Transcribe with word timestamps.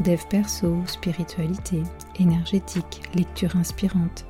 dev 0.00 0.20
perso, 0.28 0.76
spiritualité, 0.86 1.82
énergétique, 2.18 3.02
lecture 3.14 3.56
inspirante. 3.56 4.26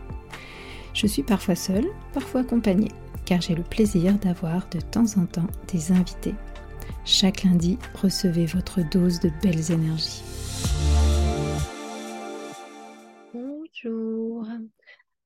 Je 0.94 1.06
suis 1.06 1.22
parfois 1.22 1.54
seule, 1.54 1.86
parfois 2.12 2.40
accompagnée, 2.40 2.90
car 3.24 3.40
j'ai 3.40 3.54
le 3.54 3.62
plaisir 3.62 4.14
d'avoir 4.18 4.68
de 4.70 4.80
temps 4.80 5.18
en 5.18 5.26
temps 5.26 5.46
des 5.72 5.92
invités. 5.92 6.34
Chaque 7.04 7.44
lundi, 7.44 7.78
recevez 7.94 8.46
votre 8.46 8.80
dose 8.90 9.20
de 9.20 9.30
belles 9.42 9.70
énergies. 9.70 10.22
Bonjour. 13.32 14.46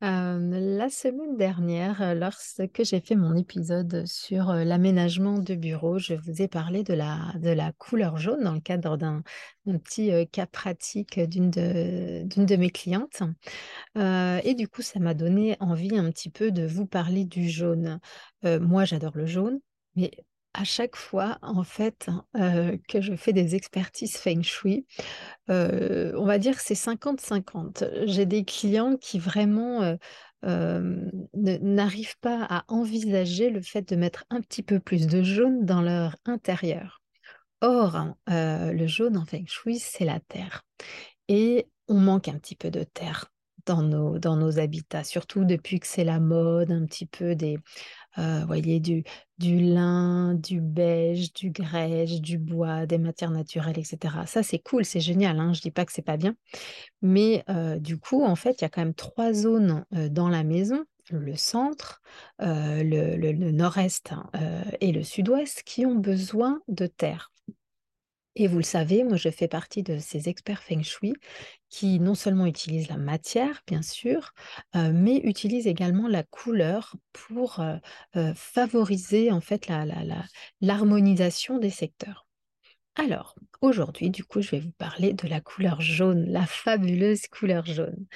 La 0.05 0.88
semaine 0.91 1.37
dernière, 1.37 2.16
lorsque 2.16 2.83
j'ai 2.83 2.98
fait 2.98 3.15
mon 3.15 3.37
épisode 3.37 4.05
sur 4.05 4.52
l'aménagement 4.52 5.38
de 5.38 5.55
bureau, 5.55 6.01
je 6.01 6.15
vous 6.15 6.42
ai 6.42 6.48
parlé 6.48 6.83
de 6.83 6.92
la, 6.92 7.73
couleur 7.78 8.16
jaune 8.16 8.42
dans 8.42 8.52
le 8.52 8.59
cadre 8.59 8.97
d'un 8.97 9.23
petit 9.65 10.11
cas 10.33 10.47
pratique 10.47 11.20
d'une 11.20 11.51
de, 11.51 12.25
de 12.25 12.56
mes 12.56 12.70
clientes. 12.70 13.23
et 13.95 14.55
du 14.55 14.67
coup, 14.67 14.83
ça 14.83 14.98
m'a 14.98 15.14
donné 15.14 15.56
envie 15.61 15.97
un 15.97 16.11
petit 16.11 16.31
peu 16.31 16.50
de 16.50 16.66
vous 16.66 16.87
parler 16.87 17.25
du 17.25 17.48
jaune. 17.48 18.00
moi, 18.42 18.84
j'adore 18.84 19.16
le 19.16 19.27
jaune, 19.27 19.61
mais 19.94 20.11
à 20.55 20.64
chaque 20.64 20.97
fois, 20.97 21.39
en 21.42 21.64
fait, 21.64 22.08
que 22.34 23.00
je 23.00 23.14
fais 23.17 23.33
des 23.33 23.55
expertises 23.55 24.17
feng 24.17 24.42
shui, 24.42 24.86
on 25.48 26.25
va 26.25 26.39
dire 26.39 26.61
c'est 26.61 26.75
50-50. 26.75 28.06
J'ai 28.06 28.27
des 28.27 28.44
clients 28.44 28.97
qui 28.97 29.19
vraiment 29.19 29.97
n'arrivent 30.42 32.19
pas 32.20 32.44
à 32.48 32.64
envisager 32.69 33.50
le 33.50 33.62
fait 33.62 33.89
de 33.89 33.97
mettre 33.97 34.25
un 34.31 34.41
petit 34.41 34.62
peu 34.62 34.81
plus 34.81 35.06
de 35.06 35.22
jaune 35.22 35.64
dans 35.64 35.83
leur 35.83 36.17
intérieur. 36.25 37.00
Or, 37.61 38.14
le 38.27 38.87
jaune 38.87 39.16
en 39.16 39.25
feng 39.25 39.47
shui, 39.47 39.78
c'est 39.78 40.05
la 40.05 40.20
terre. 40.20 40.64
Et 41.28 41.69
on 41.89 41.98
manque 41.98 42.28
un 42.28 42.39
petit 42.39 42.56
peu 42.56 42.70
de 42.70 42.83
terre 42.83 43.33
dans 43.64 43.83
nos, 43.83 44.19
dans 44.19 44.37
nos 44.37 44.59
habitats, 44.59 45.05
surtout 45.05 45.44
depuis 45.44 45.78
que 45.78 45.87
c'est 45.87 46.03
la 46.03 46.19
mode 46.19 46.72
un 46.72 46.84
petit 46.84 47.06
peu 47.06 47.37
des, 47.37 47.59
euh, 48.19 48.45
voyez, 48.47 48.81
du, 48.81 49.05
du 49.39 49.59
lin, 49.61 50.35
du 50.35 50.61
beige, 50.61 51.33
du 51.33 51.51
grège, 51.51 52.21
du 52.21 52.39
bois, 52.39 52.87
des 52.87 52.99
matières 52.99 53.31
naturelles, 53.31 53.79
etc. 53.79 54.27
Ça, 54.27 54.43
c'est 54.43 54.59
cool, 54.59 54.85
c'est 54.85 55.01
génial. 55.01 55.39
Hein, 55.41 55.53
je 55.53 55.59
ne 55.59 55.63
dis 55.63 55.71
pas 55.71 55.85
que 55.85 55.93
c'est 55.93 56.03
pas 56.03 56.17
bien. 56.17 56.35
Mais 57.03 57.45
euh, 57.49 57.79
du 57.79 57.99
coup, 57.99 58.25
en 58.25 58.37
fait, 58.37 58.61
il 58.61 58.63
y 58.63 58.65
a 58.65 58.69
quand 58.69 58.83
même 58.83 58.95
trois 58.95 59.33
zones 59.33 59.85
euh, 59.95 60.09
dans 60.09 60.29
la 60.29 60.45
maison 60.45 60.85
le 61.11 61.35
centre, 61.37 62.01
le, 62.39 63.17
le 63.17 63.51
nord-est 63.51 64.13
hein, 64.13 64.31
et 64.81 64.93
le 64.93 65.03
sud-ouest 65.03 65.63
qui 65.67 65.85
ont 65.85 65.97
besoin 65.97 66.63
de 66.69 66.87
terre. 66.87 67.33
Et 68.34 68.47
vous 68.47 68.56
le 68.56 68.62
savez, 68.62 69.05
moi 69.05 69.16
je 69.16 69.28
fais 69.28 69.48
partie 69.48 69.83
de 69.83 69.98
ces 69.98 70.28
experts 70.28 70.62
feng 70.62 70.83
shui 70.83 71.12
qui 71.69 72.00
non 72.00 72.14
seulement 72.14 72.47
utilisent 72.47 72.88
la 72.88 72.97
matière, 72.97 73.62
bien 73.66 73.83
sûr, 73.83 74.33
euh, 74.75 74.91
mais 74.94 75.16
utilisent 75.25 75.66
également 75.66 76.08
la 76.08 76.22
couleur 76.22 76.97
pour 77.12 77.60
euh, 77.60 77.77
euh, 78.16 78.32
favoriser 78.34 79.31
en 79.31 79.41
fait 79.41 79.71
l'harmonisation 80.60 81.59
des 81.59 81.71
secteurs. 81.71 82.26
Alors, 82.94 83.34
aujourd'hui, 83.60 84.10
du 84.10 84.25
coup, 84.25 84.42
je 84.42 84.50
vais 84.50 84.60
vous 84.60 84.72
parler 84.72 85.15
de 85.15 85.26
la 85.28 85.41
couleur 85.41 85.81
jaune, 85.81 86.26
la 86.31 86.47
fabuleuse 86.47 87.26
couleur 87.26 87.65
jaune. 87.65 88.06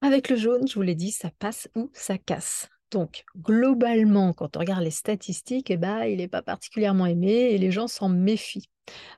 Avec 0.00 0.28
le 0.28 0.36
jaune, 0.36 0.66
je 0.68 0.74
vous 0.74 0.82
l'ai 0.82 0.94
dit, 0.94 1.12
ça 1.12 1.30
passe 1.38 1.68
ou 1.74 1.90
ça 1.94 2.18
casse. 2.18 2.68
Donc, 2.90 3.24
globalement, 3.36 4.32
quand 4.32 4.56
on 4.56 4.60
regarde 4.60 4.84
les 4.84 4.90
statistiques, 4.90 5.70
eh 5.70 5.76
ben, 5.76 6.04
il 6.04 6.18
n'est 6.18 6.28
pas 6.28 6.42
particulièrement 6.42 7.06
aimé 7.06 7.32
et 7.32 7.58
les 7.58 7.70
gens 7.70 7.88
s'en 7.88 8.08
méfient. 8.08 8.68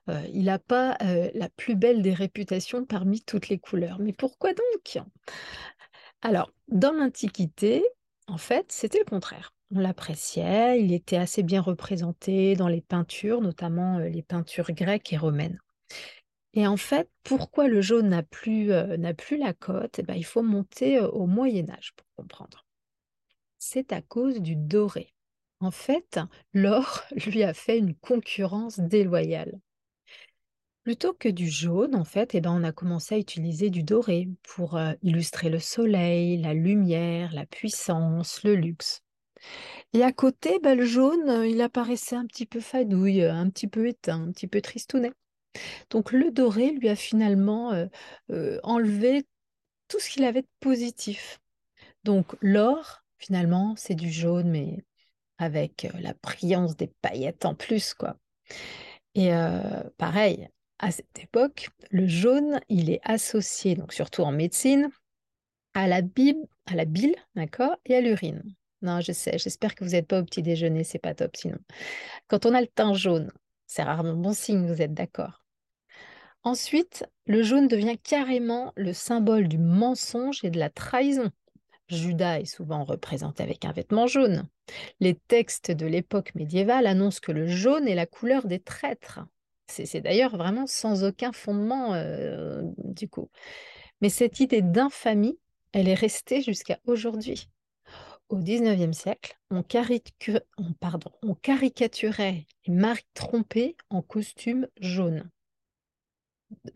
Il 0.09 0.44
n'a 0.44 0.59
pas 0.59 0.97
la 1.34 1.49
plus 1.49 1.75
belle 1.75 2.03
des 2.03 2.15
réputations 2.15 2.84
parmi 2.84 3.22
toutes 3.22 3.49
les 3.49 3.59
couleurs. 3.59 3.99
Mais 3.99 4.12
pourquoi 4.12 4.53
donc? 4.53 5.04
Alors, 6.22 6.53
dans 6.69 6.93
l'Antiquité, 6.93 7.84
en 8.27 8.38
fait, 8.38 8.71
c'était 8.71 8.99
le 9.00 9.04
contraire. 9.04 9.53
On 9.75 9.81
l'appréciait, 9.81 10.81
il 10.81 10.93
était 10.93 11.16
assez 11.16 11.43
bien 11.43 11.60
représenté 11.60 12.54
dans 12.54 12.69
les 12.69 12.81
peintures, 12.81 13.41
notamment 13.41 13.99
les 13.99 14.22
peintures 14.22 14.71
grecques 14.71 15.12
et 15.12 15.16
romaines. 15.16 15.59
Et 16.54 16.66
en 16.66 16.77
fait, 16.77 17.10
pourquoi 17.25 17.69
le 17.69 17.81
jaune 17.81 18.09
n'a 18.09 18.22
plus, 18.22 18.71
plus 19.19 19.37
la 19.37 19.53
cote? 19.53 19.98
Eh 19.98 20.03
ben, 20.03 20.15
Il 20.15 20.25
faut 20.25 20.43
monter 20.43 21.00
au 21.00 21.27
Moyen 21.27 21.69
Âge 21.69 21.93
pour 21.97 22.06
comprendre. 22.16 22.65
C'est 23.59 23.93
à 23.93 24.00
cause 24.00 24.41
du 24.41 24.56
doré. 24.56 25.12
En 25.61 25.71
fait, 25.71 26.19
l'or 26.53 27.03
lui 27.27 27.43
a 27.43 27.55
fait 27.55 27.78
une 27.78 27.94
concurrence 27.94 28.78
déloyale. 28.78 29.59
Plutôt 30.84 31.15
que 31.15 31.28
du 31.28 31.49
jaune, 31.49 31.97
en 31.97 32.05
fait, 32.05 32.34
eh 32.37 32.41
ben, 32.41 32.53
on 32.53 32.62
a 32.62 32.71
commencé 32.71 33.17
à 33.17 33.19
utiliser 33.19 33.71
du 33.71 33.83
doré 33.83 34.28
pour 34.45 34.77
euh, 34.77 34.93
illustrer 35.03 35.50
le 35.50 35.59
soleil, 35.59 36.39
la 36.39 36.55
lumière, 36.55 37.33
la 37.33 37.45
puissance, 37.45 38.45
le 38.45 38.55
luxe. 38.55 39.03
Et 39.93 40.05
à 40.05 40.12
côté, 40.12 40.61
ben, 40.61 40.78
le 40.78 40.84
jaune, 40.84 41.28
euh, 41.28 41.47
il 41.47 41.61
apparaissait 41.61 42.15
un 42.15 42.27
petit 42.27 42.47
peu 42.47 42.61
fadouille, 42.61 43.25
un 43.25 43.50
petit 43.50 43.66
peu 43.66 43.89
éteint, 43.89 44.22
un 44.28 44.31
petit 44.31 44.47
peu 44.47 44.61
tristounet. 44.61 45.12
Donc 45.91 46.12
le 46.12 46.31
doré 46.31 46.71
lui 46.71 46.89
a 46.89 46.97
finalement 46.97 47.72
euh, 48.31 48.61
enlevé 48.62 49.25
tout 49.89 49.99
ce 49.99 50.11
qu'il 50.11 50.25
avait 50.25 50.43
de 50.43 50.49
positif. 50.61 51.41
Donc 52.05 52.37
l'or, 52.41 53.03
finalement, 53.19 53.75
c'est 53.77 53.97
du 53.97 54.11
jaune, 54.12 54.50
mais 54.50 54.84
avec 55.39 55.89
la 56.01 56.15
brillance 56.23 56.77
des 56.77 56.91
paillettes 57.03 57.45
en 57.45 57.55
plus, 57.55 57.95
quoi. 57.95 58.17
Et 59.15 59.31
pareil, 59.97 60.49
à 60.79 60.91
cette 60.91 61.19
époque, 61.19 61.69
le 61.91 62.07
jaune, 62.07 62.61
il 62.69 62.91
est 62.91 63.01
associé, 63.03 63.75
donc 63.75 63.93
surtout 63.93 64.23
en 64.23 64.33
médecine, 64.33 64.91
à 65.75 65.87
la 65.87 66.03
bile, 66.03 66.47
à 66.67 66.75
la 66.75 66.85
bile, 66.85 67.17
d'accord, 67.35 67.77
et 67.85 67.97
à 67.97 68.01
l'urine. 68.01 68.43
Non, 68.83 69.01
je 69.01 69.13
sais, 69.13 69.39
j'espère 69.39 69.75
que 69.75 69.85
vous 69.85 69.91
n'êtes 69.91 70.07
pas 70.07 70.21
au 70.21 70.25
petit 70.25 70.43
déjeuner, 70.43 70.85
c'est 70.85 70.99
pas 70.99 71.15
top 71.15 71.37
sinon. 71.37 71.59
Quand 72.29 72.45
on 72.47 72.55
a 72.55 72.61
le 72.61 72.67
teint 72.67 72.95
jaune, 72.95 73.33
c'est 73.67 73.83
rarement 73.83 74.15
bon 74.15 74.33
signe, 74.33 74.67
vous 74.67 74.83
êtes 74.83 74.95
d'accord. 74.95 75.43
Ensuite, 76.43 77.05
le 77.27 77.43
jaune 77.43 77.69
devient 77.69 77.99
carrément 77.99 78.73
le 78.77 78.93
symbole 78.93 79.49
du 79.49 79.59
mensonge 79.59 80.45
et 80.45 80.51
de 80.51 80.59
la 80.59 80.71
trahison. 80.71 81.31
Judas 81.89 82.41
est 82.41 82.45
souvent 82.45 82.85
représenté 82.85 83.43
avec 83.43 83.65
un 83.65 83.73
vêtement 83.73 84.07
jaune. 84.07 84.47
Les 85.00 85.15
textes 85.15 85.71
de 85.71 85.87
l'époque 85.87 86.34
médiévale 86.34 86.87
annoncent 86.87 87.21
que 87.22 87.32
le 87.32 87.47
jaune 87.47 87.88
est 87.88 87.94
la 87.94 88.06
couleur 88.06 88.47
des 88.47 88.60
traîtres. 88.60 89.21
C'est 89.69 90.00
d'ailleurs 90.00 90.37
vraiment 90.37 90.66
sans 90.66 91.04
aucun 91.04 91.32
fondement 91.32 91.94
euh, 91.94 92.62
du 92.78 93.09
coup. 93.09 93.31
Mais 94.00 94.09
cette 94.09 94.41
idée 94.41 94.62
d'infamie, 94.62 95.38
elle 95.72 95.88
est 95.88 95.94
restée 95.94 96.43
jusqu'à 96.43 96.78
aujourd'hui. 96.87 97.49
Au 98.28 98.38
XIXe 98.38 98.97
siècle, 98.97 99.38
on, 99.50 99.62
caricaturait 101.34 102.47
les 102.66 102.75
maris 102.75 103.06
trompés 103.15 103.77
en 103.88 104.03
costume 104.03 104.66
jaune. 104.81 105.31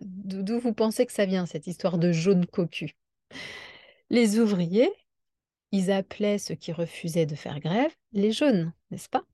D'où 0.01 0.61
vous 0.61 0.73
pensez 0.73 1.07
que 1.07 1.13
ça 1.13 1.27
vient, 1.27 1.47
cette 1.47 1.67
histoire 1.67 1.99
de 1.99 2.13
jaune 2.13 2.47
cocu? 2.47 2.95
Les 4.11 4.39
ouvriers 4.39 4.93
ils 5.73 5.91
appelaient 5.91 6.39
ceux 6.39 6.55
qui 6.55 6.73
refusaient 6.73 7.27
de 7.27 7.35
faire 7.35 7.61
grève 7.61 7.93
les 8.13 8.33
jaunes, 8.33 8.73
n'est-ce 8.91 9.09
pas? 9.09 9.25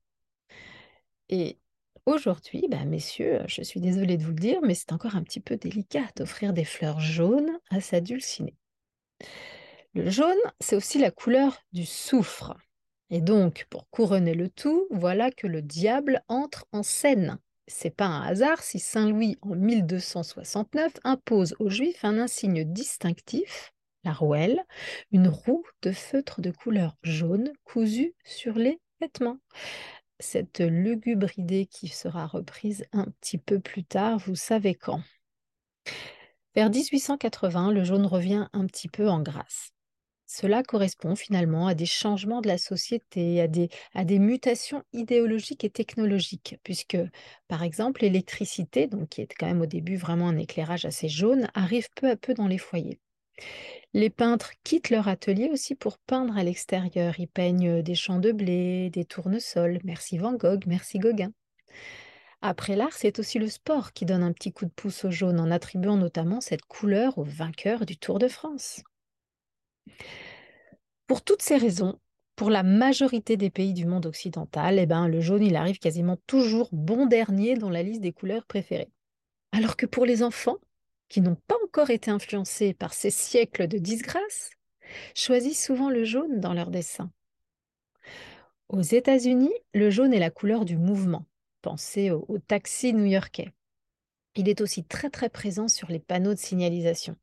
Et 1.29 1.57
aujourd'hui, 2.05 2.67
bah, 2.69 2.85
messieurs, 2.85 3.41
je 3.47 3.61
suis 3.61 3.81
désolée 3.81 4.17
de 4.17 4.23
vous 4.23 4.31
le 4.31 4.39
dire, 4.39 4.59
mais 4.61 4.75
c'est 4.75 4.93
encore 4.93 5.15
un 5.15 5.23
petit 5.23 5.39
peu 5.39 5.57
délicat 5.57 6.05
d'offrir 6.15 6.53
des 6.53 6.65
fleurs 6.65 6.99
jaunes 6.99 7.59
à 7.69 7.81
sa 7.81 8.01
dulcinée. 8.01 8.55
Le 9.93 10.09
jaune, 10.09 10.37
c'est 10.59 10.75
aussi 10.75 10.99
la 10.99 11.11
couleur 11.11 11.63
du 11.73 11.85
soufre. 11.85 12.55
Et 13.09 13.21
donc, 13.21 13.65
pour 13.69 13.89
couronner 13.89 14.35
le 14.35 14.49
tout, 14.49 14.87
voilà 14.91 15.31
que 15.31 15.47
le 15.47 15.61
diable 15.61 16.23
entre 16.27 16.65
en 16.71 16.83
scène. 16.83 17.39
C'est 17.67 17.95
pas 17.95 18.05
un 18.05 18.21
hasard 18.21 18.61
si 18.61 18.79
Saint 18.79 19.09
Louis, 19.09 19.37
en 19.41 19.55
1269, 19.55 20.93
impose 21.03 21.55
aux 21.59 21.69
Juifs 21.69 22.05
un 22.05 22.17
insigne 22.17 22.63
distinctif 22.63 23.73
la 24.07 24.13
rouelle, 24.13 24.63
une 25.11 25.27
roue 25.27 25.65
de 25.81 25.91
feutre 25.91 26.39
de 26.39 26.49
couleur 26.49 26.95
jaune 27.03 27.51
cousue 27.65 28.15
sur 28.23 28.53
les 28.53 28.79
vêtements. 29.01 29.39
Cette 30.19 30.61
lugubre 30.61 31.29
idée 31.37 31.65
qui 31.65 31.89
sera 31.89 32.25
reprise 32.25 32.85
un 32.93 33.05
petit 33.19 33.37
peu 33.37 33.59
plus 33.59 33.83
tard, 33.83 34.17
vous 34.19 34.37
savez 34.37 34.75
quand. 34.75 35.01
Vers 36.55 36.69
1880, 36.69 37.71
le 37.71 37.83
jaune 37.83 38.05
revient 38.05 38.47
un 38.53 38.65
petit 38.65 38.87
peu 38.87 39.09
en 39.09 39.21
grâce. 39.21 39.73
Cela 40.25 40.63
correspond 40.63 41.15
finalement 41.15 41.67
à 41.67 41.73
des 41.73 41.85
changements 41.85 42.41
de 42.41 42.47
la 42.47 42.57
société, 42.57 43.41
à 43.41 43.47
des, 44.05 44.19
mutations 44.19 44.83
idéologiques 44.93 45.65
et 45.65 45.69
technologiques, 45.69 46.57
puisque, 46.63 46.97
par 47.49 47.63
exemple, 47.63 48.01
l'électricité, 48.01 48.87
donc 48.87 49.09
qui 49.09 49.21
est 49.21 49.33
quand 49.37 49.47
même 49.47 49.61
au 49.61 49.65
début 49.65 49.97
vraiment 49.97 50.29
un 50.29 50.37
éclairage 50.37 50.85
assez 50.85 51.09
jaune, 51.09 51.49
arrive 51.53 51.87
peu 51.95 52.09
à 52.09 52.15
peu 52.15 52.33
dans 52.33 52.47
les 52.47 52.57
foyers. 52.57 52.99
Les 53.93 54.09
peintres 54.09 54.51
quittent 54.63 54.89
leur 54.89 55.07
atelier 55.07 55.49
aussi 55.51 55.75
pour 55.75 55.97
peindre 55.97 56.37
à 56.37 56.43
l'extérieur. 56.43 57.19
Ils 57.19 57.27
peignent 57.27 57.81
des 57.81 57.95
champs 57.95 58.19
de 58.19 58.31
blé, 58.31 58.89
des 58.89 59.05
tournesols. 59.05 59.79
Merci 59.83 60.17
Van 60.17 60.33
Gogh, 60.33 60.65
merci 60.67 60.99
Gauguin. 60.99 61.31
Après 62.41 62.75
l'art, 62.75 62.93
c'est 62.93 63.17
aussi 63.19 63.39
le 63.39 63.47
sport 63.47 63.93
qui 63.93 64.05
donne 64.05 64.23
un 64.23 64.33
petit 64.33 64.51
coup 64.51 64.65
de 64.65 64.71
pouce 64.71 65.05
au 65.05 65.11
jaune 65.11 65.39
en 65.39 65.49
attribuant 65.49 65.97
notamment 65.97 66.41
cette 66.41 66.65
couleur 66.65 67.17
aux 67.17 67.23
vainqueurs 67.23 67.85
du 67.85 67.97
Tour 67.97 68.19
de 68.19 68.27
France. 68.27 68.83
Pour 71.07 71.23
toutes 71.23 71.41
ces 71.41 71.57
raisons, 71.57 71.99
pour 72.35 72.51
la 72.51 72.61
majorité 72.61 73.37
des 73.37 73.49
pays 73.49 73.73
du 73.73 73.87
monde 73.87 74.05
occidental, 74.05 74.77
eh 74.77 74.85
ben, 74.85 75.07
le 75.07 75.21
jaune, 75.21 75.43
il 75.43 75.55
arrive 75.55 75.79
quasiment 75.79 76.17
toujours 76.27 76.69
bon 76.71 77.07
dernier 77.07 77.55
dans 77.55 77.71
la 77.71 77.81
liste 77.81 78.01
des 78.01 78.13
couleurs 78.13 78.45
préférées. 78.45 78.91
Alors 79.51 79.75
que 79.75 79.87
pour 79.87 80.05
les 80.05 80.21
enfants, 80.21 80.57
qui 81.09 81.21
n'ont 81.21 81.37
pas 81.47 81.55
encore 81.63 81.89
été 81.89 82.11
influencés 82.11 82.73
par 82.73 82.93
ces 82.93 83.09
siècles 83.09 83.67
de 83.67 83.77
disgrâce, 83.77 84.51
choisissent 85.15 85.65
souvent 85.65 85.89
le 85.89 86.03
jaune 86.03 86.39
dans 86.39 86.53
leurs 86.53 86.71
dessins. 86.71 87.11
Aux 88.69 88.81
États-Unis, 88.81 89.53
le 89.73 89.89
jaune 89.89 90.13
est 90.13 90.19
la 90.19 90.29
couleur 90.29 90.65
du 90.65 90.77
mouvement. 90.77 91.25
Pensez 91.61 92.11
au, 92.11 92.25
au 92.27 92.37
taxi 92.37 92.93
new-yorkais. 92.93 93.51
Il 94.35 94.49
est 94.49 94.61
aussi 94.61 94.83
très 94.83 95.09
très 95.09 95.29
présent 95.29 95.67
sur 95.67 95.89
les 95.89 95.99
panneaux 95.99 96.33
de 96.33 96.39
signalisation. 96.39 97.15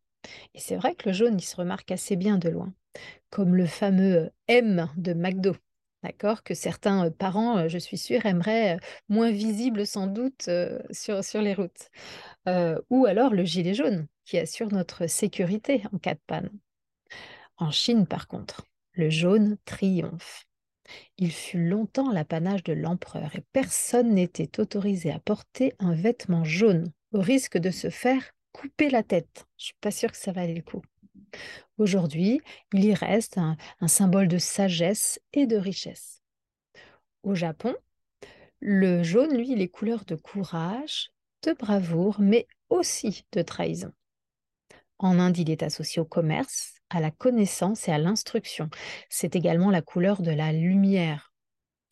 Et 0.54 0.60
c'est 0.60 0.76
vrai 0.76 0.94
que 0.94 1.08
le 1.08 1.14
jaune, 1.14 1.38
il 1.38 1.44
se 1.44 1.56
remarque 1.56 1.90
assez 1.92 2.16
bien 2.16 2.38
de 2.38 2.48
loin 2.48 2.72
comme 3.30 3.56
le 3.56 3.66
fameux 3.66 4.30
M 4.48 4.88
de 4.96 5.12
McDo. 5.12 5.56
D'accord 6.04 6.42
Que 6.42 6.54
certains 6.54 7.10
parents, 7.10 7.66
je 7.66 7.78
suis 7.78 7.96
sûre, 7.96 8.26
aimeraient 8.26 8.78
moins 9.08 9.30
visible 9.30 9.86
sans 9.86 10.06
doute 10.06 10.50
sur, 10.90 11.24
sur 11.24 11.40
les 11.40 11.54
routes. 11.54 11.90
ou 12.90 13.06
alors 13.06 13.32
le 13.32 13.44
gilet 13.44 13.74
jaune, 13.74 14.06
qui 14.24 14.38
assure 14.38 14.68
notre 14.68 15.06
sécurité 15.06 15.82
en 15.92 15.98
cas 15.98 16.14
de 16.14 16.20
panne. 16.26 16.50
En 17.56 17.70
Chine, 17.70 18.06
par 18.06 18.28
contre, 18.28 18.66
le 18.92 19.08
jaune 19.08 19.56
triomphe. 19.64 20.44
Il 21.16 21.32
fut 21.32 21.66
longtemps 21.66 22.12
l'apanage 22.12 22.64
de 22.64 22.74
l'empereur 22.74 23.34
et 23.34 23.44
personne 23.52 24.14
n'était 24.14 24.60
autorisé 24.60 25.10
à 25.10 25.18
porter 25.18 25.72
un 25.78 25.94
vêtement 25.94 26.44
jaune, 26.44 26.92
au 27.12 27.20
risque 27.20 27.56
de 27.56 27.70
se 27.70 27.88
faire 27.88 28.22
couper 28.52 28.90
la 28.90 29.02
tête. 29.02 29.46
Je 29.56 29.66
suis 29.66 29.76
pas 29.80 29.90
sûre 29.90 30.10
que 30.12 30.18
ça 30.18 30.32
valait 30.32 30.54
le 30.54 30.62
coup. 30.62 30.82
Aujourd'hui, 31.78 32.40
il 32.72 32.84
y 32.84 32.94
reste 32.94 33.38
un, 33.38 33.56
symbole 33.86 34.28
de 34.28 34.38
sagesse 34.38 35.20
et 35.32 35.46
de 35.46 35.56
richesse. 35.56 36.22
Au 37.22 37.34
Japon, 37.34 37.75
le 38.60 39.02
jaune, 39.02 39.36
lui, 39.36 39.52
il 39.52 39.60
est 39.60 39.69
couleur 39.69 40.04
de 40.04 40.14
courage, 40.14 41.10
de 41.42 41.52
bravoure, 41.52 42.16
mais 42.20 42.46
aussi 42.70 43.25
de 43.32 43.42
trahison. 43.42 43.92
En 44.98 45.19
Inde, 45.19 45.38
il 45.38 45.50
est 45.50 45.62
associé 45.62 46.00
au 46.00 46.04
commerce, 46.04 46.75
à 46.88 47.00
la 47.00 47.10
connaissance 47.10 47.88
et 47.88 47.92
à 47.92 47.98
l'instruction. 47.98 48.70
C'est 49.10 49.37
également 49.37 49.70
la 49.70 49.82
couleur 49.82 50.22
de 50.22 50.30
la 50.30 50.52
lumière. 50.52 51.32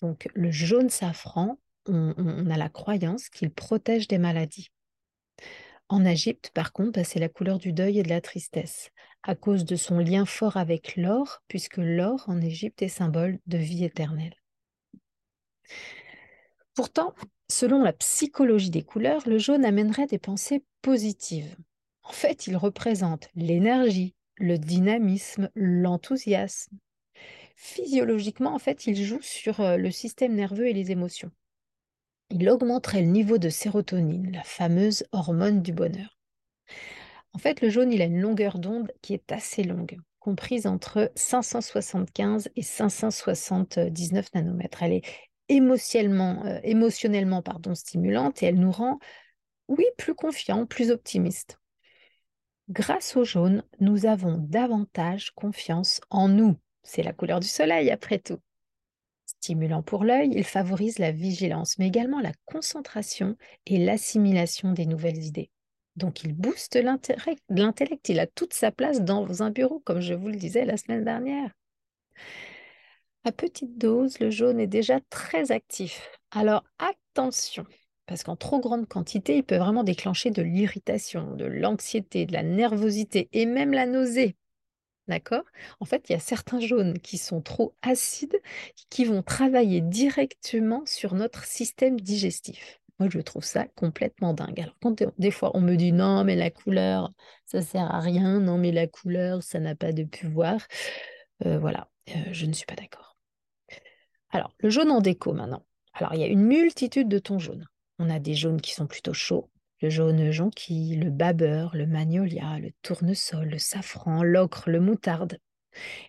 Donc 0.00 0.28
le 0.34 0.50
jaune 0.50 0.90
safran, 0.90 1.58
on 1.86 2.50
a 2.50 2.56
la 2.56 2.68
croyance 2.68 3.28
qu'il 3.28 3.50
protège 3.50 4.08
des 4.08 4.18
maladies. 4.18 4.70
En 5.92 6.06
Égypte, 6.06 6.52
par 6.54 6.72
contre, 6.72 6.92
bah, 6.92 7.04
c'est 7.04 7.18
la 7.18 7.28
couleur 7.28 7.58
du 7.58 7.74
deuil 7.74 7.98
et 7.98 8.02
de 8.02 8.08
la 8.08 8.22
tristesse, 8.22 8.88
à 9.22 9.34
cause 9.34 9.66
de 9.66 9.76
son 9.76 9.98
lien 9.98 10.24
fort 10.24 10.56
avec 10.56 10.96
l'or, 10.96 11.42
puisque 11.48 11.76
l'or 11.76 12.24
en 12.28 12.40
Égypte 12.40 12.80
est 12.80 12.88
symbole 12.88 13.38
de 13.46 13.58
vie 13.58 13.84
éternelle. 13.84 14.34
Pourtant, 16.72 17.12
selon 17.50 17.82
la 17.82 17.92
psychologie 17.92 18.70
des 18.70 18.82
couleurs, 18.82 19.28
le 19.28 19.36
jaune 19.36 19.66
amènerait 19.66 20.06
des 20.06 20.18
pensées 20.18 20.64
positives. 20.80 21.58
En 22.04 22.12
fait, 22.12 22.46
il 22.46 22.56
représente 22.56 23.28
l'énergie, 23.34 24.14
le 24.36 24.56
dynamisme, 24.56 25.50
l'enthousiasme. 25.54 26.74
Physiologiquement, 27.54 28.54
en 28.54 28.58
fait, 28.58 28.86
il 28.86 28.96
joue 28.96 29.20
sur 29.20 29.60
euh, 29.60 29.76
le 29.76 29.90
système 29.90 30.34
nerveux 30.34 30.68
et 30.68 30.72
les 30.72 30.90
émotions 30.90 31.32
il 32.32 32.49
augmenterait 32.49 33.02
le 33.02 33.08
niveau 33.08 33.38
de 33.38 33.50
sérotonine, 33.50 34.32
la 34.32 34.43
fameuse 34.43 35.05
hormone 35.12 35.62
du 35.62 35.73
bonheur. 35.73 36.19
En 37.34 37.38
fait, 37.38 37.61
le 37.61 37.69
jaune, 37.69 37.93
il 37.93 38.02
a 38.02 38.06
une 38.06 38.20
longueur 38.20 38.58
d'onde 38.58 38.90
qui 39.02 39.14
est 39.14 39.32
assez 39.32 39.62
longue, 39.62 39.99
comprise 40.19 40.67
entre 40.67 41.12
575 41.14 42.50
et 42.56 42.62
579 42.62 44.34
nanomètres. 44.34 44.82
Elle 44.82 44.93
est 44.93 45.05
émotionnellement, 45.49 46.44
euh, 46.46 46.58
émotionnellement 46.62 47.43
pardon, 47.43 47.75
stimulante 47.75 48.43
et 48.43 48.46
elle 48.46 48.58
nous 48.58 48.73
rend, 48.73 48.99
oui, 49.69 49.84
plus 49.99 50.14
confiants, 50.14 50.67
plus 50.67 50.90
optimistes. 50.90 51.58
Grâce 52.69 53.17
au 53.17 53.25
jaune, 53.25 53.62
nous 53.81 54.06
avons 54.06 54.38
davantage 54.38 55.32
confiance 55.32 56.00
en 56.11 56.29
nous. 56.29 56.56
C'est 56.82 57.02
la 57.02 57.12
couleur 57.12 57.40
du 57.40 57.49
soleil, 57.49 57.90
après 57.90 58.19
tout. 58.19 58.38
Stimulant 59.42 59.82
pour 59.82 60.04
l'œil, 60.04 60.30
il 60.36 60.44
favorise 60.44 61.00
la 61.00 61.10
vigilance, 61.10 61.76
mais 61.76 61.88
également 61.88 62.20
la 62.20 62.30
concentration 62.44 63.36
et 63.66 63.76
l'assimilation 63.76 64.70
des 64.70 64.86
nouvelles 64.86 65.24
idées. 65.24 65.50
Donc 65.96 66.22
il 66.22 66.32
booste 66.32 66.76
l'intellect, 66.76 68.08
il 68.08 68.20
a 68.20 68.28
toute 68.28 68.54
sa 68.54 68.70
place 68.70 69.00
dans 69.00 69.42
un 69.42 69.50
bureau, 69.50 69.80
comme 69.80 69.98
je 69.98 70.14
vous 70.14 70.28
le 70.28 70.36
disais 70.36 70.64
la 70.64 70.76
semaine 70.76 71.02
dernière. 71.02 71.50
À 73.24 73.32
petite 73.32 73.76
dose, 73.78 74.20
le 74.20 74.30
jaune 74.30 74.60
est 74.60 74.68
déjà 74.68 75.00
très 75.10 75.50
actif. 75.50 76.08
Alors 76.30 76.62
attention, 76.78 77.66
parce 78.06 78.22
qu'en 78.22 78.36
trop 78.36 78.60
grande 78.60 78.86
quantité, 78.86 79.38
il 79.38 79.42
peut 79.42 79.56
vraiment 79.56 79.82
déclencher 79.82 80.30
de 80.30 80.42
l'irritation, 80.42 81.34
de 81.34 81.46
l'anxiété, 81.46 82.26
de 82.26 82.32
la 82.32 82.44
nervosité 82.44 83.28
et 83.32 83.46
même 83.46 83.72
la 83.72 83.86
nausée. 83.86 84.36
D'accord? 85.08 85.44
En 85.81 85.84
fait, 85.84 86.08
il 86.08 86.12
y 86.12 86.16
a 86.16 86.20
certains 86.20 86.60
jaunes 86.60 86.99
qui 86.99 87.19
sont 87.19 87.43
trop 87.43 87.75
acides, 87.82 88.37
qui 88.88 89.04
vont 89.04 89.22
travailler 89.22 89.81
directement 89.81 90.82
sur 90.87 91.14
notre 91.14 91.44
système 91.44 92.00
digestif. 92.00 92.81
Moi, 93.00 93.08
je 93.10 93.19
trouve 93.19 93.44
ça 93.44 93.66
complètement 93.75 94.32
dingue. 94.32 94.60
Alors, 94.60 94.76
quand 94.81 95.02
des 95.19 95.31
fois 95.32 95.50
on 95.54 95.60
me 95.60 95.75
dit 95.75 95.93
non, 95.93 96.22
mais 96.25 96.37
la 96.37 96.50
couleur, 96.50 97.12
ça 97.46 97.62
sert 97.62 97.93
à 97.93 97.99
rien, 97.99 98.38
non, 98.38 98.58
mais 98.58 98.70
la 98.70 98.86
couleur, 98.86 99.43
ça 99.43 99.58
n'a 99.58 99.74
pas 99.74 99.93
de 99.93 100.05
pouvoir, 100.05 100.60
euh, 101.46 101.58
voilà, 101.58 101.88
euh, 102.10 102.12
je 102.32 102.46
ne 102.46 102.53
suis 102.53 102.67
pas 102.67 102.76
d'accord. 102.76 103.17
Alors, 104.31 104.55
le 104.58 104.70
jaune 104.70 104.91
en 104.91 105.00
déco 105.00 105.32
maintenant. 105.32 105.65
Alors, 105.94 106.15
il 106.15 106.20
y 106.20 106.24
a 106.24 106.29
une 106.29 106.44
multitude 106.46 107.08
de 107.08 107.19
tons 107.19 107.38
jaunes. 107.38 107.67
On 107.98 108.08
a 108.08 108.19
des 108.19 108.34
jaunes 108.34 108.60
qui 108.60 108.72
sont 108.72 108.86
plutôt 108.86 109.12
chauds, 109.12 109.50
le 109.82 109.91
jaune 109.91 110.31
jonquille, 110.31 110.96
le 110.96 111.10
babeur, 111.10 111.74
le 111.74 111.86
magnolia, 111.86 112.58
le 112.60 112.70
tournesol, 112.82 113.48
le 113.48 113.58
safran, 113.58 114.22
l'ocre, 114.22 114.70
le 114.70 114.81
moutarde, 114.81 115.39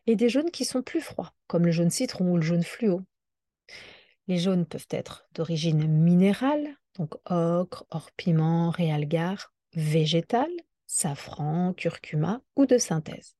et 0.06 0.16
des 0.16 0.30
jaunes 0.30 0.52
qui 0.52 0.64
sont 0.64 0.84
plus 0.84 1.02
froids, 1.02 1.34
comme 1.48 1.66
le 1.66 1.72
jaune 1.72 1.90
citron 1.90 2.32
ou 2.32 2.38
le 2.38 2.44
jaune 2.44 2.64
fluo. 2.64 3.02
Les 4.28 4.38
jaunes 4.38 4.66
peuvent 4.66 4.88
être 4.92 5.28
d'origine 5.34 5.88
minérale, 5.88 6.78
donc 6.98 7.16
ocre, 7.26 7.86
or-piment, 7.90 8.70
réalgar, 8.70 9.52
végétal, 9.74 10.50
safran, 10.86 11.74
curcuma 11.74 12.42
ou 12.56 12.66
de 12.68 12.78
synthèse. 12.78 13.36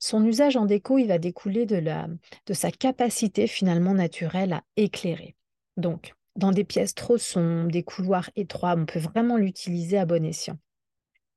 Son 0.00 0.24
usage 0.24 0.56
en 0.56 0.64
déco, 0.64 0.96
il 0.98 1.08
va 1.08 1.18
découler 1.18 1.66
de, 1.66 1.76
la, 1.76 2.08
de 2.46 2.54
sa 2.54 2.70
capacité 2.70 3.46
finalement 3.46 3.94
naturelle 3.94 4.54
à 4.54 4.62
éclairer. 4.76 5.36
Donc, 5.76 6.14
dans 6.38 6.52
des 6.52 6.64
pièces 6.64 6.94
trop 6.94 7.18
sombres, 7.18 7.70
des 7.70 7.82
couloirs 7.82 8.30
étroits, 8.36 8.76
on 8.78 8.86
peut 8.86 9.00
vraiment 9.00 9.36
l'utiliser 9.36 9.98
à 9.98 10.06
bon 10.06 10.24
escient. 10.24 10.56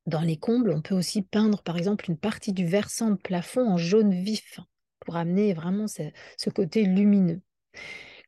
Dans 0.05 0.22
les 0.22 0.38
combles, 0.38 0.72
on 0.72 0.81
peut 0.81 0.96
aussi 0.96 1.24
peindre 1.24 1.63
par 1.63 1.77
exemple 1.77 2.10
une 2.10 2.17
partie 2.17 2.53
du 2.53 2.65
versant 2.65 3.10
de 3.10 3.15
plafond 3.15 3.67
en 3.67 3.77
jaune 3.77 4.13
vif 4.13 4.60
pour 5.00 5.15
amener 5.15 5.53
vraiment 5.53 5.88
ce, 5.88 6.50
côté 6.51 6.84
lumineux. 6.84 7.41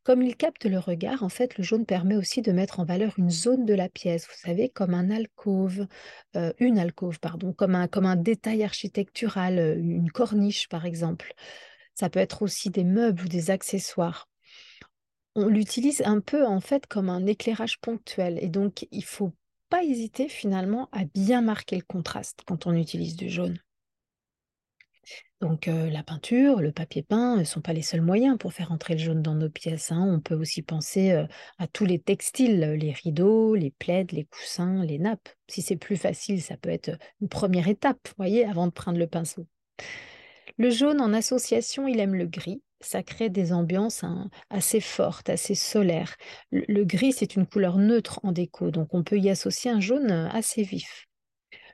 Comme 0.03 0.23
il 0.23 0.35
capte 0.35 0.65
le 0.65 0.79
regard, 0.79 1.21
en 1.21 1.29
fait, 1.29 1.57
le 1.57 1.63
jaune 1.63 1.85
permet 1.85 2.15
aussi 2.15 2.41
de 2.41 2.51
mettre 2.51 2.79
en 2.79 2.85
valeur 2.85 3.13
une 3.17 3.29
zone 3.29 3.65
de 3.65 3.73
la 3.75 3.87
pièce, 3.87 4.27
vous 4.27 4.35
savez, 4.35 4.67
comme 4.67 4.95
un 4.95 5.11
alcôve, 5.11 5.87
euh, 6.35 6.51
une 6.59 6.79
alcôve, 6.79 7.19
pardon, 7.19 7.53
comme 7.53 7.75
un, 7.75 7.87
comme 7.87 8.07
un 8.07 8.15
détail 8.15 8.63
architectural, 8.63 9.59
euh, 9.59 9.75
une 9.77 10.11
corniche 10.11 10.67
par 10.69 10.85
exemple. 10.85 11.33
Ça 11.93 12.09
peut 12.09 12.19
être 12.19 12.41
aussi 12.41 12.71
des 12.71 12.83
meubles 12.83 13.23
ou 13.23 13.27
des 13.27 13.51
accessoires 13.51 14.27
on 15.35 15.47
l'utilise 15.47 16.01
un 16.05 16.19
peu 16.19 16.45
en 16.45 16.59
fait 16.59 16.87
comme 16.87 17.09
un 17.09 17.25
éclairage 17.25 17.79
ponctuel. 17.79 18.37
Et 18.41 18.49
donc, 18.49 18.87
il 18.91 19.03
faut 19.03 19.33
pas 19.69 19.83
hésiter 19.83 20.29
finalement 20.29 20.89
à 20.91 21.05
bien 21.05 21.41
marquer 21.41 21.75
le 21.75 21.83
contraste 21.83 22.41
quand 22.45 22.67
on 22.67 22.73
utilise 22.73 23.15
du 23.15 23.29
jaune. 23.29 23.57
Donc 25.41 25.65
la 25.65 26.03
peinture, 26.03 26.61
le 26.61 26.71
papier 26.71 27.03
peint 27.03 27.35
ne 27.35 27.43
sont 27.43 27.59
pas 27.59 27.73
les 27.73 27.81
seuls 27.81 28.01
moyens 28.01 28.37
pour 28.37 28.53
faire 28.53 28.71
entrer 28.71 28.93
le 28.93 29.01
jaune 29.01 29.21
dans 29.21 29.35
nos 29.35 29.49
pièces. 29.49 29.91
Hein. 29.91 30.01
On 30.01 30.21
peut 30.21 30.35
aussi 30.35 30.61
penser 30.61 31.11
à 31.57 31.67
tous 31.67 31.83
les 31.83 31.99
textiles, 31.99 32.61
les 32.61 32.93
rideaux, 32.93 33.53
les 33.53 33.71
plaids, 33.71 34.07
les 34.11 34.23
coussins, 34.23 34.85
les 34.85 34.99
nappes. 34.99 35.27
Si 35.49 35.61
c'est 35.61 35.75
plus 35.75 35.97
facile, 35.97 36.41
ça 36.41 36.55
peut 36.55 36.69
être 36.69 36.91
une 37.19 37.27
première 37.27 37.67
étape, 37.67 38.07
voyez, 38.15 38.45
avant 38.45 38.67
de 38.67 38.71
prendre 38.71 38.97
le 38.97 39.07
pinceau. 39.07 39.45
Le 40.57 40.69
jaune 40.69 41.01
en 41.01 41.11
association, 41.11 41.89
il 41.89 41.99
aime 41.99 42.15
le 42.15 42.27
gris. 42.27 42.61
Ça 42.83 43.03
crée 43.03 43.29
des 43.29 43.53
ambiances 43.53 44.03
hein, 44.03 44.29
assez 44.49 44.79
fortes, 44.79 45.29
assez 45.29 45.55
solaires. 45.55 46.15
le 46.51 46.83
gris, 46.83 47.13
c'est 47.13 47.35
une 47.35 47.47
couleur 47.47 47.77
neutre 47.77 48.19
en 48.23 48.31
déco, 48.31 48.71
donc 48.71 48.93
on 48.93 49.03
peut 49.03 49.17
y 49.17 49.29
associer 49.29 49.71
un 49.71 49.79
jaune 49.79 50.11
assez 50.11 50.63
vif. 50.63 51.07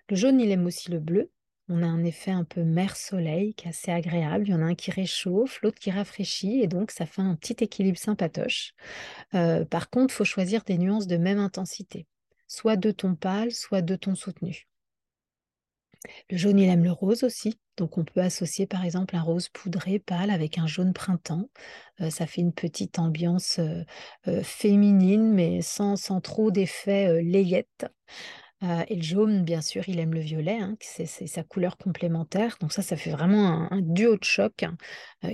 Le 0.10 0.16
jaune, 0.16 0.40
il 0.42 0.52
aime 0.52 0.66
aussi 0.66 0.90
le 0.90 1.00
bleu. 1.00 1.32
On 1.72 1.84
a 1.84 1.86
un 1.86 2.04
effet 2.04 2.32
un 2.32 2.44
peu 2.44 2.64
mer-soleil 2.64 3.54
qui 3.54 3.68
est 3.68 3.70
assez 3.70 3.92
agréable. 3.92 4.48
Il 4.48 4.52
y 4.52 4.54
en 4.56 4.62
a 4.62 4.66
un 4.66 4.76
qui 4.76 4.90
réchauffe, 4.90 5.62
l'autre 5.62 5.78
qui 5.78 5.92
rafraîchit, 5.92 6.62
et 6.62 6.68
donc 6.68 6.90
ça 6.90 7.06
fait 7.06 7.22
un 7.22 7.36
petit 7.36 7.64
équilibre 7.64 8.00
sympatoche. 8.00 8.74
Euh, 9.36 9.66
par 9.66 9.92
contre, 9.92 10.14
il 10.14 10.18
faut 10.18 10.26
choisir 10.26 10.64
des 10.64 10.80
nuances 10.80 11.06
de 11.06 11.18
même 11.18 11.38
intensité, 11.38 12.08
soit 12.48 12.76
deux 12.76 12.94
tons 12.94 13.16
pâles, 13.16 13.52
soit 13.52 13.84
deux 13.84 13.98
tons 13.98 14.16
soutenus. 14.16 14.66
Le 16.30 16.38
jaune, 16.38 16.60
il 16.60 16.70
aime 16.70 16.84
le 16.84 16.92
rose 16.92 17.24
aussi. 17.24 17.60
Donc, 17.78 17.98
on 17.98 18.04
peut 18.04 18.22
associer 18.22 18.68
par 18.68 18.86
exemple 18.86 19.16
un 19.16 19.22
rose 19.22 19.50
poudré 19.50 20.00
pâle 20.00 20.32
avec 20.32 20.58
un 20.58 20.68
jaune 20.68 20.94
printemps. 20.94 21.50
Euh, 22.02 22.10
ça 22.10 22.28
fait 22.28 22.42
une 22.42 22.54
petite 22.54 23.00
ambiance 23.00 23.60
euh, 23.60 24.44
féminine, 24.44 25.34
mais 25.34 25.62
sans, 25.62 25.96
sans 25.96 26.22
trop 26.22 26.52
d'effet 26.52 27.22
layette 27.24 27.86
et 28.62 28.96
le 28.96 29.02
jaune, 29.02 29.44
bien 29.44 29.62
sûr, 29.62 29.88
il 29.88 30.00
aime 30.00 30.14
le 30.14 30.20
violet, 30.20 30.58
hein, 30.60 30.76
c'est 30.82 31.06
sa 31.06 31.44
couleur 31.44 31.78
complémentaire. 31.78 32.58
Donc 32.60 32.74
ça, 32.74 32.82
ça 32.82 32.98
fait 32.98 33.10
vraiment 33.10 33.72
un, 33.72 33.82
duo 33.82 34.18
de 34.18 34.24
choc 34.24 34.64
hein, 34.64 34.76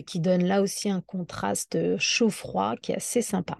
qui 0.05 0.19
donne 0.19 0.43
là 0.43 0.61
aussi 0.61 0.89
un 0.89 1.01
contraste 1.01 1.97
chaud-froid 1.97 2.75
qui 2.77 2.91
est 2.91 2.97
assez 2.97 3.23
sympa. 3.23 3.57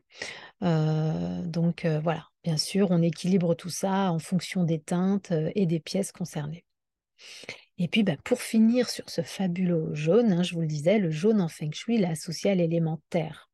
donc 0.62 1.86
voilà, 2.04 2.28
bien 2.44 2.58
sûr, 2.58 2.92
on 2.92 3.02
équilibre 3.02 3.56
tout 3.56 3.70
ça 3.70 4.12
en 4.12 4.20
fonction 4.20 4.64
des 4.64 4.80
teintes 4.80 5.34
et 5.56 5.66
des 5.66 5.80
pièces 5.80 6.12
concernées. 6.12 6.64
Et 7.77 7.88
puis, 7.88 8.03
bah, 8.03 8.15
pour 8.24 8.41
finir 8.41 8.89
sur 8.89 9.10
ce 9.10 9.22
fabuleux 9.22 9.93
jaune, 9.93 10.31
hein, 10.31 10.43
je 10.43 10.53
vous 10.53 10.62
le 10.62 10.67
disais, 10.67 10.98
le 10.98 11.10
jaune 11.10 11.41
en 11.41 11.50
feng 11.50 11.72
shui, 11.74 11.95
il 11.95 12.05
à 12.05 12.55
l'élément 12.55 13.01
terre. 13.10 13.50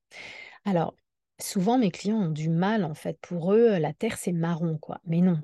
Alors, 0.66 0.96
souvent, 1.40 1.80
mes 1.80 1.90
clients 1.92 2.22
ont 2.22 2.30
du 2.30 2.50
mal, 2.50 2.84
en 2.86 2.94
fait. 2.94 3.18
Pour 3.22 3.54
eux, 3.54 3.78
la 3.78 3.94
terre, 3.94 4.18
c'est 4.18 4.32
marron, 4.32 4.78
quoi. 4.78 5.02
Mais 5.06 5.22
non. 5.22 5.40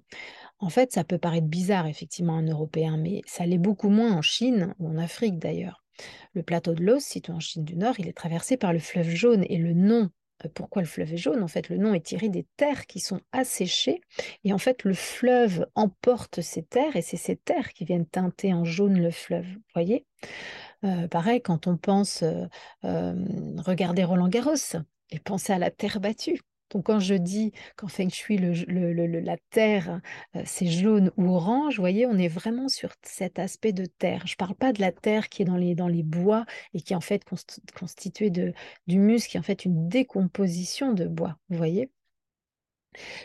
En 0.59 0.69
fait, 0.69 0.91
ça 0.91 1.03
peut 1.03 1.17
paraître 1.17 1.47
bizarre, 1.47 1.88
effectivement, 1.88 2.33
en 2.33 2.43
Européen, 2.43 2.97
mais 2.97 3.21
ça 3.25 3.45
l'est 3.45 3.57
beaucoup 3.57 3.89
moins 3.89 4.13
en 4.13 4.21
Chine 4.21 4.75
ou 4.79 4.89
en 4.89 4.97
Afrique 4.97 5.39
d'ailleurs. 5.39 5.83
Le 6.33 6.43
plateau 6.43 6.74
de 6.74 6.83
Laos, 6.83 7.03
situé 7.03 7.33
en 7.33 7.39
Chine 7.39 7.63
du 7.63 7.75
Nord, 7.75 8.00
il 8.00 8.07
est 8.07 8.17
traversé 8.17 8.57
par 8.57 8.74
le 8.74 8.79
fleuve 8.79 9.09
jaune 9.09 9.45
et 9.50 9.57
le 9.57 9.74
nom 9.74 10.09
pourquoi 10.53 10.82
le 10.82 10.88
fleuve 10.88 11.13
est 11.13 11.17
jaune 11.17 11.44
En 11.44 11.48
fait, 11.48 11.70
le 11.70 11.77
nom 11.77 11.94
est 11.94 12.06
tiré 12.06 12.29
des 12.29 12.46
terres 12.58 12.86
qui 12.86 13.00
sont 13.00 13.22
asséchées. 13.32 14.01
Et 14.44 14.53
en 14.53 14.58
fait, 14.58 14.84
le 14.84 14.94
fleuve 14.94 15.67
emporte 15.75 16.41
ces 16.41 16.63
terres 16.63 16.96
et 16.96 17.01
c'est 17.01 17.17
ces 17.17 17.36
terres 17.36 17.74
qui 17.74 17.86
viennent 17.86 18.06
teinter 18.06 18.53
en 18.53 18.63
jaune 18.63 19.00
le 19.00 19.12
fleuve. 19.12 19.46
Vous 19.46 19.62
voyez? 19.74 20.06
Euh, 20.84 21.08
Pareil, 21.08 21.41
quand 21.41 21.67
on 21.67 21.77
pense, 21.77 22.24
euh, 22.24 23.15
regarder 23.58 24.03
Roland 24.03 24.29
Garros 24.29 24.77
et 25.10 25.20
penser 25.20 25.53
à 25.53 25.60
la 25.60 25.72
terre 25.72 26.00
battue. 26.00 26.39
Donc 26.71 26.86
quand 26.86 27.00
je 27.00 27.15
dis 27.15 27.53
qu'en 27.75 27.88
Feng 27.88 28.09
Shui, 28.09 28.38
la 28.38 29.38
terre, 29.50 30.01
c'est 30.45 30.67
jaune 30.67 31.12
ou 31.17 31.29
orange, 31.33 31.75
vous 31.75 31.81
voyez, 31.81 32.05
on 32.05 32.17
est 32.17 32.27
vraiment 32.27 32.67
sur 32.67 32.91
cet 33.03 33.39
aspect 33.39 33.74
de 33.74 33.86
terre. 33.86 34.24
Je 34.25 34.33
ne 34.33 34.38
parle 34.38 34.55
pas 34.55 34.74
de 34.74 34.81
la 34.81 34.91
terre 34.91 35.29
qui 35.29 35.41
est 35.41 35.45
dans 35.45 35.57
les, 35.57 35.75
dans 35.75 35.88
les 35.88 36.03
bois 36.03 36.45
et 36.74 36.81
qui 36.81 36.93
est 36.93 36.95
en 36.95 37.01
fait 37.01 37.24
constituée 37.79 38.29
de, 38.29 38.53
d'humus, 38.88 39.27
qui 39.27 39.38
est 39.38 39.39
en 39.39 39.43
fait 39.43 39.65
une 39.65 39.88
décomposition 39.89 40.93
de 40.93 41.05
bois, 41.07 41.38
vous 41.50 41.57
voyez? 41.57 41.89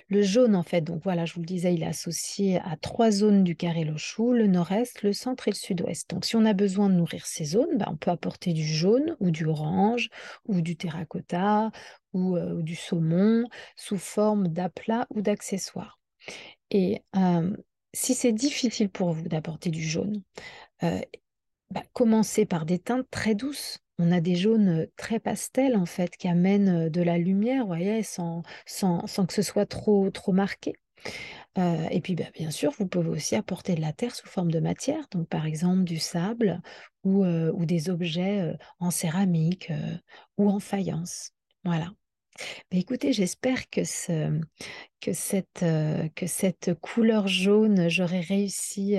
Le 0.09 0.23
jaune, 0.23 0.55
en 0.57 0.63
fait, 0.63 0.83
donc 0.83 1.03
voilà, 1.03 1.25
je 1.25 1.35
vous 1.35 1.41
le 1.41 1.47
disais, 1.47 1.75
il 1.75 1.83
est 1.83 1.87
associé 1.87 2.59
à 2.61 2.77
trois 2.81 3.11
zones 3.11 3.45
du 3.45 3.57
carré 3.57 3.85
Lochou, 3.85 4.33
le 4.33 4.47
nord-est, 4.47 5.03
le 5.03 5.13
centre 5.13 5.49
et 5.49 5.53
le 5.53 5.57
sud-ouest. 5.57 6.11
Donc, 6.11 6.25
si 6.25 6.37
on 6.37 6.45
a 6.45 6.53
besoin 6.53 6.89
de 6.89 6.95
nourrir 6.95 7.27
ces 7.27 7.45
zones, 7.45 7.79
bah, 7.79 7.89
on 7.91 7.97
peut 7.97 8.11
apporter 8.11 8.53
du 8.53 8.67
jaune 8.67 9.17
ou 9.21 9.31
du 9.31 9.47
orange 9.47 10.09
ou 10.47 10.61
du 10.61 10.77
terracotta 10.77 11.71
ou, 12.13 12.37
euh, 12.37 12.63
du 12.63 12.77
saumon 12.77 13.45
sous 13.77 13.99
forme 13.99 14.49
d'aplat 14.49 15.07
ou 15.11 15.23
d'accessoires. 15.23 15.99
Et 16.71 17.03
si 17.95 18.15
c'est 18.15 18.33
difficile 18.33 18.89
pour 18.89 19.13
vous 19.13 19.29
d'apporter 19.29 19.71
du 19.71 19.83
jaune, 19.83 20.23
euh, 20.83 21.01
bah, 21.71 21.83
commencez 21.93 22.47
par 22.47 22.67
des 22.67 22.79
teintes 22.79 23.07
très 23.11 23.35
douces 23.35 23.79
on 24.03 24.13
a 24.13 24.21
des 24.21 24.35
jaunes 24.35 24.87
très 24.97 25.21
pastels 25.21 25.77
en 25.77 25.87
fait 25.87 26.17
qui 26.17 26.29
amènent 26.29 26.89
de 26.89 27.03
la 27.03 27.19
lumière, 27.19 27.67
voyez, 27.67 28.03
sans, 28.03 28.43
sans, 28.67 29.07
que 29.27 29.33
ce 29.33 29.43
soit 29.43 29.67
trop, 29.67 30.11
trop 30.11 30.33
marqué. 30.33 30.75
et 31.57 32.01
puis 32.03 32.15
bah, 32.15 32.25
bien 32.35 32.51
sûr, 32.51 32.73
vous 32.79 32.87
pouvez 32.87 33.09
aussi 33.09 33.37
apporter 33.37 33.75
de 33.75 33.81
la 33.81 33.93
terre 33.93 34.15
sous 34.15 34.29
forme 34.29 34.51
de 34.51 34.61
matière, 34.61 35.07
donc 35.11 35.29
par 35.29 35.47
exemple 35.47 35.85
du 35.85 35.99
sable 35.99 36.61
ou, 37.05 37.25
ou 37.25 37.67
des 37.67 37.91
objets 37.91 38.57
en 38.81 38.91
céramique 38.91 39.73
ou 40.39 40.49
en 40.51 40.61
faïence. 40.61 41.33
Voilà. 41.65 41.93
Bah, 42.71 42.79
écoutez, 42.79 43.13
j'espère 43.13 43.69
que, 43.71 43.85
ce, 43.85 44.41
que, 45.03 45.13
cette, 45.13 45.65
que 46.15 46.27
cette 46.27 46.75
couleur 46.81 47.27
jaune, 47.27 47.89
j'aurais 47.89 48.21
réussi 48.21 48.97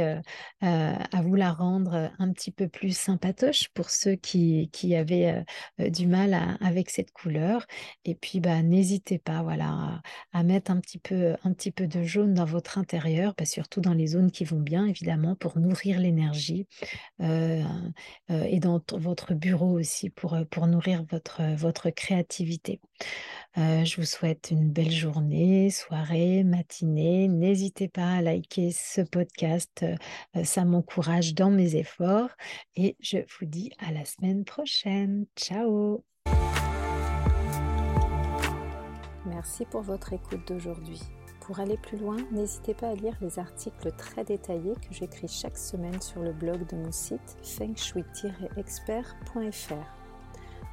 à 0.62 1.22
vous 1.24 1.36
la 1.36 1.51
rendre 1.53 2.12
un 2.19 2.31
petit 2.33 2.51
peu 2.51 2.67
plus 2.67 2.95
sympatoche 2.95 3.69
pour 3.69 3.89
ceux 3.89 4.15
qui, 4.15 4.69
qui 4.74 4.95
avaient 4.95 5.43
du 5.79 6.05
mal 6.05 6.57
avec 6.60 6.89
cette 6.89 7.12
couleur. 7.12 7.65
Et 8.03 8.15
puis, 8.15 8.41
bah, 8.41 8.62
n'hésitez 8.62 9.17
pas 9.17 9.41
voilà, 9.43 10.01
à, 10.33 10.43
mettre 10.43 10.72
un 10.72 10.79
petit, 10.79 11.00
peu, 11.00 11.36
un 11.43 11.53
petit 11.53 11.72
peu 11.72 11.88
de 11.88 12.03
jaune 12.03 12.33
dans 12.33 12.45
votre 12.45 12.77
intérieur, 12.77 13.33
bah, 13.38 13.45
surtout 13.45 13.79
dans 13.79 13.93
les 13.93 14.07
zones 14.07 14.31
qui 14.31 14.43
vont 14.43 14.60
bien, 14.60 14.86
évidemment, 14.86 15.36
pour 15.36 15.57
nourrir 15.57 16.00
l'énergie. 16.00 16.67
et 17.22 18.60
dans 18.60 18.81
votre 18.91 19.33
bureau 19.33 19.79
aussi, 19.79 20.10
pour, 20.10 20.38
pour 20.51 20.67
nourrir 20.67 21.05
votre, 21.10 21.41
votre 21.55 21.89
créativité. 21.89 22.81
Euh, 23.57 23.86
je 23.86 23.98
vous 23.98 24.07
souhaite 24.07 24.50
une 24.51 24.69
belle 24.69 24.91
journée, 24.91 25.69
soirée, 25.69 26.43
matinée. 26.43 27.27
N'hésitez 27.27 27.88
pas 27.88 28.15
à 28.15 28.22
liker 28.22 28.72
ce 28.72 29.01
podcast, 29.01 29.86
euh, 30.36 30.43
ça 30.43 30.65
m'encourage 30.65 31.36
dans 31.36 31.51
mes 31.51 31.75
efforts. 31.75 32.29
Et 32.75 32.95
je 33.00 33.17
vous 33.17 33.45
dis 33.45 33.72
à 33.79 33.91
la 33.91 34.05
semaine 34.05 34.43
prochaine. 34.43 35.25
Ciao 35.36 36.03
Merci 39.25 39.65
pour 39.65 39.81
votre 39.81 40.13
écoute 40.13 40.48
d'aujourd'hui. 40.48 41.01
Pour 41.41 41.60
aller 41.60 41.77
plus 41.77 41.98
loin, 41.98 42.17
n'hésitez 42.31 42.74
pas 42.74 42.89
à 42.89 42.95
lire 42.95 43.17
les 43.22 43.38
articles 43.38 43.91
très 43.98 44.24
détaillés 44.24 44.75
que 44.75 44.93
j'écris 44.93 45.27
chaque 45.27 45.57
semaine 45.57 46.01
sur 46.01 46.22
le 46.22 46.31
blog 46.31 46.65
de 46.69 46.77
mon 46.77 46.91
site 46.91 47.38
fengshui-expert.fr. 47.43 50.02